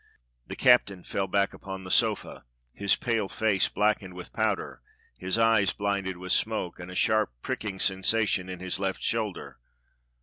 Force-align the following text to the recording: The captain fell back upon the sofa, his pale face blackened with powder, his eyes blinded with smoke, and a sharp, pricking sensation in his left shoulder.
The 0.47 0.55
captain 0.55 1.03
fell 1.03 1.27
back 1.27 1.53
upon 1.53 1.83
the 1.83 1.91
sofa, 1.91 2.45
his 2.73 2.95
pale 2.95 3.27
face 3.29 3.69
blackened 3.69 4.15
with 4.15 4.33
powder, 4.33 4.81
his 5.15 5.37
eyes 5.37 5.73
blinded 5.73 6.17
with 6.17 6.31
smoke, 6.31 6.79
and 6.79 6.89
a 6.89 6.95
sharp, 6.95 7.31
pricking 7.43 7.79
sensation 7.79 8.49
in 8.49 8.61
his 8.61 8.79
left 8.79 9.03
shoulder. 9.03 9.59